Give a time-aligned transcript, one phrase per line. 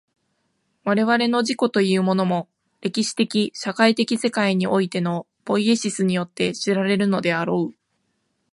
[0.83, 2.49] 我々の自己というものも、
[2.81, 7.75] 歴史的社会的世界においてのポイエシスによって知られるのであろう。